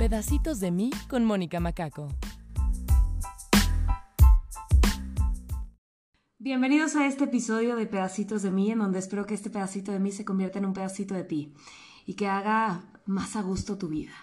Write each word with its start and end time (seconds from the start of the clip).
Pedacitos 0.00 0.60
de 0.60 0.70
mí 0.70 0.90
con 1.10 1.26
Mónica 1.26 1.60
Macaco. 1.60 2.08
Bienvenidos 6.38 6.96
a 6.96 7.06
este 7.06 7.24
episodio 7.24 7.76
de 7.76 7.84
Pedacitos 7.84 8.40
de 8.40 8.50
mí, 8.50 8.70
en 8.70 8.78
donde 8.78 8.98
espero 8.98 9.26
que 9.26 9.34
este 9.34 9.50
pedacito 9.50 9.92
de 9.92 9.98
mí 9.98 10.10
se 10.10 10.24
convierta 10.24 10.58
en 10.58 10.64
un 10.64 10.72
pedacito 10.72 11.12
de 11.12 11.24
ti 11.24 11.52
y 12.06 12.14
que 12.14 12.28
haga 12.28 12.80
más 13.04 13.36
a 13.36 13.42
gusto 13.42 13.76
tu 13.76 13.88
vida. 13.88 14.14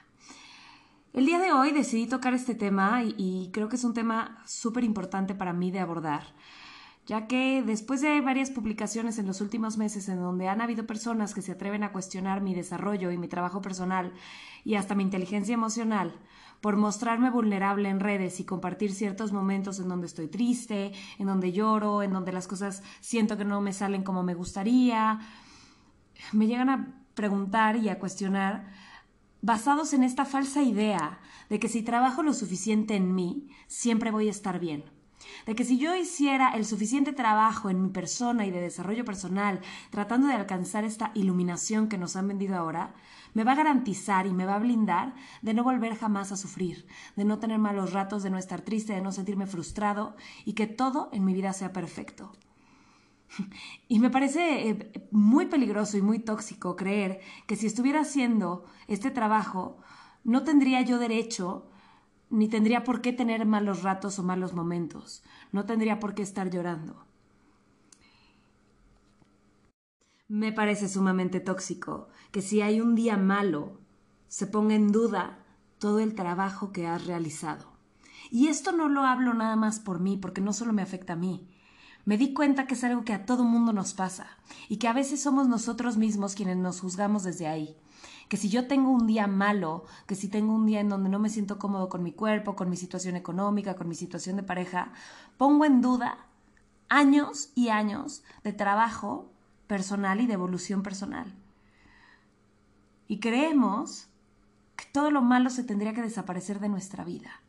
El 1.13 1.27
día 1.27 1.37
de 1.37 1.51
hoy 1.51 1.71
decidí 1.71 2.07
tocar 2.07 2.33
este 2.33 2.55
tema 2.55 3.03
y, 3.03 3.13
y 3.15 3.51
creo 3.51 3.69
que 3.69 3.75
es 3.75 3.83
un 3.83 3.93
tema 3.93 4.41
súper 4.47 4.83
importante 4.83 5.35
para 5.35 5.53
mí 5.53 5.69
de 5.69 5.79
abordar, 5.79 6.23
ya 7.07 7.25
que 7.25 7.63
después 7.65 8.01
de 8.01 8.19
varias 8.19 8.51
publicaciones 8.51 9.17
en 9.17 9.27
los 9.27 9.39
últimos 9.39 9.77
meses 9.77 10.09
en 10.09 10.19
donde 10.19 10.49
han 10.49 10.59
habido 10.59 10.85
personas 10.85 11.33
que 11.33 11.41
se 11.41 11.53
atreven 11.53 11.83
a 11.83 11.93
cuestionar 11.93 12.41
mi 12.41 12.53
desarrollo 12.53 13.11
y 13.11 13.17
mi 13.17 13.29
trabajo 13.29 13.61
personal 13.61 14.11
y 14.65 14.75
hasta 14.75 14.93
mi 14.93 15.03
inteligencia 15.03 15.53
emocional, 15.53 16.19
por 16.59 16.75
mostrarme 16.75 17.31
vulnerable 17.31 17.87
en 17.87 18.01
redes 18.01 18.41
y 18.41 18.43
compartir 18.43 18.93
ciertos 18.93 19.31
momentos 19.31 19.79
en 19.79 19.87
donde 19.87 20.07
estoy 20.07 20.27
triste, 20.27 20.91
en 21.17 21.27
donde 21.27 21.53
lloro, 21.53 22.03
en 22.03 22.11
donde 22.11 22.33
las 22.33 22.45
cosas 22.45 22.83
siento 22.99 23.37
que 23.37 23.45
no 23.45 23.61
me 23.61 23.71
salen 23.71 24.03
como 24.03 24.21
me 24.21 24.33
gustaría, 24.33 25.21
me 26.33 26.45
llegan 26.45 26.69
a 26.69 27.05
preguntar 27.13 27.77
y 27.77 27.87
a 27.87 27.99
cuestionar 27.99 28.67
basados 29.41 29.93
en 29.93 30.03
esta 30.03 30.25
falsa 30.25 30.61
idea 30.61 31.21
de 31.49 31.57
que 31.57 31.69
si 31.69 31.83
trabajo 31.83 32.21
lo 32.21 32.33
suficiente 32.33 32.97
en 32.97 33.15
mí, 33.15 33.47
siempre 33.67 34.11
voy 34.11 34.27
a 34.27 34.31
estar 34.31 34.59
bien 34.59 34.96
de 35.45 35.55
que 35.55 35.63
si 35.63 35.77
yo 35.77 35.95
hiciera 35.95 36.51
el 36.51 36.65
suficiente 36.65 37.13
trabajo 37.13 37.69
en 37.69 37.81
mi 37.81 37.89
persona 37.89 38.45
y 38.45 38.51
de 38.51 38.61
desarrollo 38.61 39.05
personal, 39.05 39.61
tratando 39.89 40.27
de 40.27 40.33
alcanzar 40.33 40.83
esta 40.83 41.11
iluminación 41.15 41.87
que 41.89 41.97
nos 41.97 42.15
han 42.15 42.27
vendido 42.27 42.55
ahora, 42.55 42.93
me 43.33 43.43
va 43.43 43.51
a 43.53 43.55
garantizar 43.55 44.25
y 44.25 44.33
me 44.33 44.45
va 44.45 44.55
a 44.55 44.59
blindar 44.59 45.13
de 45.41 45.53
no 45.53 45.63
volver 45.63 45.95
jamás 45.95 46.31
a 46.31 46.37
sufrir, 46.37 46.87
de 47.15 47.25
no 47.25 47.39
tener 47.39 47.59
malos 47.59 47.93
ratos, 47.93 48.23
de 48.23 48.29
no 48.29 48.37
estar 48.37 48.61
triste, 48.61 48.93
de 48.93 49.01
no 49.01 49.11
sentirme 49.11 49.47
frustrado 49.47 50.15
y 50.45 50.53
que 50.53 50.67
todo 50.67 51.09
en 51.13 51.25
mi 51.25 51.33
vida 51.33 51.53
sea 51.53 51.73
perfecto. 51.73 52.31
Y 53.87 53.99
me 53.99 54.09
parece 54.09 54.69
eh, 54.69 55.09
muy 55.11 55.45
peligroso 55.45 55.97
y 55.97 56.01
muy 56.01 56.19
tóxico 56.19 56.75
creer 56.75 57.21
que 57.45 57.55
si 57.55 57.67
estuviera 57.67 58.01
haciendo 58.01 58.65
este 58.87 59.11
trabajo, 59.11 59.77
no 60.23 60.43
tendría 60.43 60.81
yo 60.81 60.97
derecho 60.97 61.69
ni 62.29 62.47
tendría 62.47 62.83
por 62.83 63.01
qué 63.01 63.13
tener 63.13 63.45
malos 63.45 63.83
ratos 63.83 64.19
o 64.19 64.23
malos 64.23 64.53
momentos, 64.53 65.23
no 65.51 65.65
tendría 65.65 65.99
por 65.99 66.13
qué 66.13 66.23
estar 66.23 66.49
llorando. 66.49 67.05
Me 70.27 70.51
parece 70.51 70.89
sumamente 70.89 71.39
tóxico 71.39 72.09
que 72.31 72.41
si 72.41 72.61
hay 72.61 72.81
un 72.81 72.95
día 72.95 73.15
malo, 73.15 73.79
se 74.27 74.45
ponga 74.45 74.75
en 74.75 74.91
duda 74.91 75.45
todo 75.79 75.99
el 75.99 76.15
trabajo 76.15 76.73
que 76.73 76.85
has 76.85 77.05
realizado. 77.05 77.71
Y 78.29 78.47
esto 78.47 78.73
no 78.73 78.89
lo 78.89 79.03
hablo 79.03 79.33
nada 79.33 79.55
más 79.55 79.79
por 79.79 80.01
mí, 80.01 80.17
porque 80.17 80.41
no 80.41 80.51
solo 80.51 80.73
me 80.73 80.81
afecta 80.81 81.13
a 81.13 81.17
mí. 81.17 81.47
Me 82.03 82.17
di 82.17 82.33
cuenta 82.33 82.67
que 82.67 82.73
es 82.73 82.83
algo 82.83 83.05
que 83.05 83.13
a 83.13 83.25
todo 83.25 83.45
mundo 83.45 83.71
nos 83.71 83.93
pasa 83.93 84.27
y 84.67 84.77
que 84.77 84.89
a 84.89 84.93
veces 84.93 85.21
somos 85.21 85.47
nosotros 85.47 85.95
mismos 85.95 86.35
quienes 86.35 86.57
nos 86.57 86.81
juzgamos 86.81 87.23
desde 87.23 87.47
ahí 87.47 87.77
que 88.27 88.37
si 88.37 88.49
yo 88.49 88.67
tengo 88.67 88.91
un 88.91 89.07
día 89.07 89.27
malo, 89.27 89.85
que 90.05 90.15
si 90.15 90.27
tengo 90.27 90.53
un 90.53 90.65
día 90.65 90.79
en 90.79 90.89
donde 90.89 91.09
no 91.09 91.19
me 91.19 91.29
siento 91.29 91.59
cómodo 91.59 91.89
con 91.89 92.03
mi 92.03 92.11
cuerpo, 92.11 92.55
con 92.55 92.69
mi 92.69 92.75
situación 92.75 93.15
económica, 93.15 93.75
con 93.75 93.87
mi 93.87 93.95
situación 93.95 94.35
de 94.35 94.43
pareja, 94.43 94.91
pongo 95.37 95.65
en 95.65 95.81
duda 95.81 96.27
años 96.89 97.51
y 97.55 97.69
años 97.69 98.23
de 98.43 98.53
trabajo 98.53 99.31
personal 99.67 100.21
y 100.21 100.27
de 100.27 100.33
evolución 100.33 100.83
personal. 100.83 101.33
Y 103.07 103.19
creemos 103.19 104.09
que 104.75 104.85
todo 104.91 105.11
lo 105.11 105.21
malo 105.21 105.49
se 105.49 105.63
tendría 105.63 105.93
que 105.93 106.01
desaparecer 106.01 106.59
de 106.59 106.69
nuestra 106.69 107.03
vida. 107.03 107.41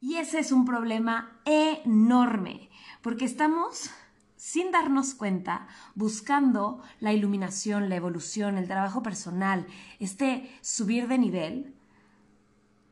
Y 0.00 0.16
ese 0.16 0.38
es 0.38 0.52
un 0.52 0.64
problema 0.64 1.40
enorme, 1.44 2.70
porque 3.02 3.24
estamos 3.24 3.90
sin 4.38 4.70
darnos 4.70 5.14
cuenta, 5.14 5.66
buscando 5.94 6.80
la 7.00 7.12
iluminación, 7.12 7.88
la 7.90 7.96
evolución, 7.96 8.56
el 8.56 8.68
trabajo 8.68 9.02
personal, 9.02 9.66
este 9.98 10.48
subir 10.62 11.08
de 11.08 11.18
nivel, 11.18 11.74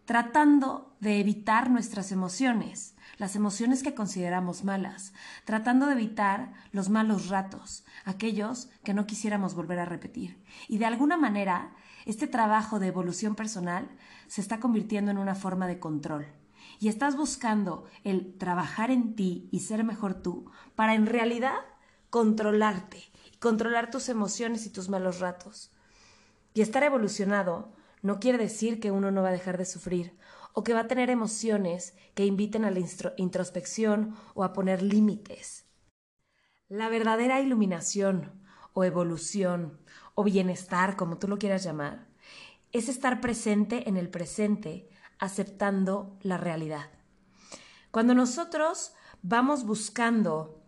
tratando 0.04 0.96
de 1.00 1.20
evitar 1.20 1.70
nuestras 1.70 2.12
emociones, 2.12 2.94
las 3.16 3.36
emociones 3.36 3.82
que 3.82 3.94
consideramos 3.94 4.64
malas, 4.64 5.14
tratando 5.44 5.86
de 5.86 5.92
evitar 5.92 6.52
los 6.72 6.90
malos 6.90 7.28
ratos, 7.28 7.84
aquellos 8.04 8.68
que 8.82 8.92
no 8.92 9.06
quisiéramos 9.06 9.54
volver 9.54 9.78
a 9.78 9.84
repetir. 9.84 10.42
Y 10.68 10.78
de 10.78 10.86
alguna 10.86 11.16
manera, 11.16 11.72
este 12.06 12.26
trabajo 12.26 12.80
de 12.80 12.88
evolución 12.88 13.36
personal 13.36 13.88
se 14.26 14.40
está 14.40 14.58
convirtiendo 14.58 15.12
en 15.12 15.18
una 15.18 15.36
forma 15.36 15.66
de 15.66 15.78
control 15.78 16.26
y 16.78 16.88
estás 16.88 17.16
buscando 17.16 17.84
el 18.04 18.36
trabajar 18.36 18.90
en 18.90 19.14
ti 19.14 19.48
y 19.50 19.60
ser 19.60 19.84
mejor 19.84 20.14
tú 20.14 20.50
para 20.74 20.94
en 20.94 21.06
realidad 21.06 21.60
controlarte, 22.10 23.02
controlar 23.40 23.90
tus 23.90 24.08
emociones 24.08 24.66
y 24.66 24.70
tus 24.70 24.88
malos 24.88 25.20
ratos. 25.20 25.72
Y 26.54 26.62
estar 26.62 26.82
evolucionado 26.82 27.72
no 28.02 28.20
quiere 28.20 28.38
decir 28.38 28.80
que 28.80 28.90
uno 28.90 29.10
no 29.10 29.22
va 29.22 29.28
a 29.28 29.32
dejar 29.32 29.58
de 29.58 29.64
sufrir 29.64 30.16
o 30.52 30.64
que 30.64 30.72
va 30.72 30.80
a 30.80 30.88
tener 30.88 31.10
emociones 31.10 31.94
que 32.14 32.24
inviten 32.24 32.64
a 32.64 32.70
la 32.70 32.80
introspección 33.18 34.14
o 34.34 34.44
a 34.44 34.52
poner 34.52 34.82
límites. 34.82 35.66
La 36.68 36.88
verdadera 36.88 37.40
iluminación 37.40 38.42
o 38.72 38.84
evolución 38.84 39.78
o 40.14 40.24
bienestar, 40.24 40.96
como 40.96 41.18
tú 41.18 41.28
lo 41.28 41.38
quieras 41.38 41.62
llamar, 41.62 42.08
es 42.72 42.88
estar 42.88 43.20
presente 43.20 43.88
en 43.88 43.96
el 43.96 44.08
presente 44.08 44.88
aceptando 45.18 46.16
la 46.22 46.36
realidad. 46.36 46.90
Cuando 47.90 48.14
nosotros 48.14 48.92
vamos 49.22 49.64
buscando 49.64 50.62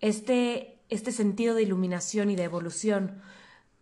este, 0.00 0.84
este 0.88 1.12
sentido 1.12 1.54
de 1.54 1.62
iluminación 1.62 2.30
y 2.30 2.36
de 2.36 2.44
evolución, 2.44 3.20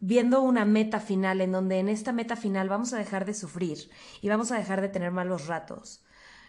viendo 0.00 0.43
una 0.43 0.65
meta 0.65 1.00
final 1.00 1.41
en 1.41 1.53
donde 1.53 1.78
en 1.78 1.89
esta 1.89 2.12
meta 2.12 2.37
final 2.37 2.69
vamos 2.69 2.93
a 2.93 2.99
dejar 2.99 3.25
de 3.25 3.34
sufrir 3.34 3.91
y 4.21 4.28
vamos 4.28 4.53
a 4.53 4.59
dejar 4.59 4.81
de 4.81 4.89
tener 4.89 5.11
malos 5.11 5.47
ratos. 5.47 6.05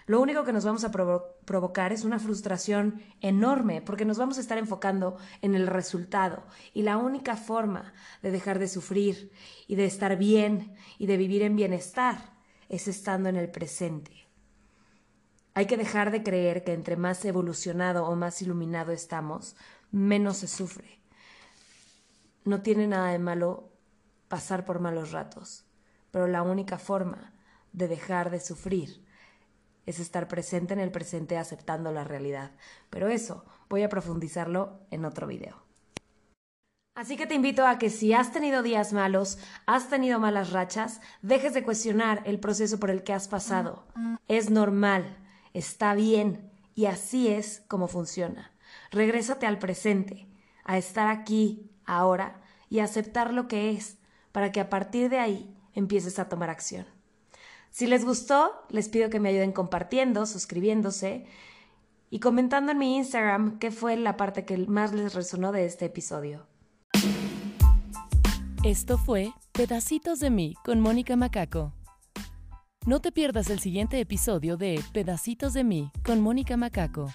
Lo 0.07 0.22
único 0.22 0.44
que 0.44 0.53
nos 0.53 0.66
vamos 0.66 0.84
a 0.84 0.91
provocar 0.91 1.91
es 1.91 2.03
una 2.03 2.19
frustración 2.19 3.01
enorme 3.22 3.81
porque 3.81 4.06
nos 4.06 4.19
vamos 4.19 4.38
a 4.38 4.41
estar 4.41 4.59
enfocando 4.59 5.18
en 5.41 5.56
el 5.56 5.66
resultado 5.66 6.44
y 6.74 6.84
la 6.84 6.97
única 6.97 7.35
forma 7.35 7.94
de 8.22 8.29
dejar 8.29 8.59
de 8.59 8.68
sufrir 8.68 9.31
y 9.68 9.75
de 9.75 9.85
estar 9.85 10.16
bien 10.16 10.75
y 11.00 11.07
de 11.07 11.18
vivir 11.18 11.41
en 11.41 11.56
bienestar 11.56 12.34
es 12.69 12.87
estando 12.87 13.29
en 13.29 13.35
el 13.35 13.49
presente. 13.49 14.27
Hay 15.53 15.67
que 15.67 15.77
dejar 15.77 16.11
de 16.11 16.23
creer 16.23 16.63
que 16.63 16.73
entre 16.73 16.97
más 16.97 17.23
evolucionado 17.23 18.05
o 18.05 18.15
más 18.15 18.41
iluminado 18.41 18.91
estamos, 18.91 19.55
menos 19.91 20.37
se 20.37 20.47
sufre. 20.47 20.99
No 22.43 22.61
tiene 22.61 22.87
nada 22.87 23.11
de 23.11 23.19
malo 23.19 23.71
pasar 24.27 24.65
por 24.65 24.79
malos 24.79 25.11
ratos, 25.11 25.65
pero 26.11 26.27
la 26.27 26.41
única 26.41 26.77
forma 26.77 27.33
de 27.71 27.87
dejar 27.87 28.31
de 28.31 28.39
sufrir 28.39 29.05
es 29.85 29.99
estar 29.99 30.27
presente 30.27 30.73
en 30.73 30.79
el 30.79 30.91
presente 30.91 31.37
aceptando 31.37 31.91
la 31.91 32.03
realidad. 32.03 32.51
Pero 32.89 33.07
eso 33.07 33.45
voy 33.69 33.83
a 33.83 33.89
profundizarlo 33.89 34.81
en 34.91 35.05
otro 35.05 35.27
video. 35.27 35.64
Así 36.95 37.17
que 37.17 37.28
te 37.28 37.35
invito 37.35 37.67
a 37.67 37.78
que 37.78 37.89
si 37.89 38.13
has 38.13 38.31
tenido 38.31 38.63
días 38.63 38.94
malos, 38.94 39.38
has 39.66 39.89
tenido 39.89 40.17
malas 40.17 40.51
rachas, 40.51 41.01
dejes 41.22 41.53
de 41.53 41.61
cuestionar 41.61 42.23
el 42.25 42.39
proceso 42.39 42.79
por 42.79 42.89
el 42.89 43.03
que 43.03 43.11
has 43.11 43.28
pasado. 43.28 43.83
Es 44.29 44.50
normal, 44.50 45.17
está 45.53 45.94
bien 45.94 46.50
y 46.73 46.85
así 46.85 47.28
es 47.28 47.63
como 47.67 47.89
funciona. 47.89 48.53
Regrésate 48.91 49.45
al 49.45 49.59
presente, 49.59 50.29
a 50.63 50.78
estar 50.78 51.07
aquí, 51.07 51.69
ahora 51.86 52.42
y 52.69 52.80
aceptar 52.80 53.33
lo 53.33 53.50
que 53.50 53.71
es, 53.71 53.97
para 54.31 54.53
que 54.53 54.62
a 54.62 54.69
partir 54.69 55.09
de 55.09 55.19
ahí 55.19 55.53
empieces 55.74 56.18
a 56.18 56.30
tomar 56.30 56.50
acción. 56.50 56.86
Si 57.71 57.88
les 57.88 58.06
gustó, 58.06 58.53
les 58.69 58.88
pido 58.88 59.09
que 59.09 59.19
me 59.19 59.27
ayuden 59.27 59.51
compartiendo, 59.51 60.25
suscribiéndose 60.25 61.25
y 62.09 62.21
comentando 62.21 62.71
en 62.71 62.77
mi 62.77 62.95
Instagram 62.95 63.59
qué 63.59 63.69
fue 63.69 63.97
la 63.97 64.15
parte 64.15 64.45
que 64.45 64.57
más 64.59 64.94
les 64.94 65.13
resonó 65.13 65.51
de 65.51 65.65
este 65.65 65.83
episodio. 65.83 66.47
Esto 68.65 68.97
fue 68.97 69.31
Pedacitos 69.51 70.19
de 70.19 70.31
mí 70.31 70.56
con 70.65 70.79
Mónica 70.81 71.15
Macaco. 71.15 71.71
No 72.88 73.00
te 73.00 73.12
pierdas 73.12 73.51
el 73.51 73.59
siguiente 73.59 74.00
episodio 74.00 74.57
de 74.57 74.83
Pedacitos 74.91 75.53
de 75.53 75.63
mí 75.63 75.91
con 76.03 76.19
Mónica 76.19 76.57
Macaco. 76.57 77.12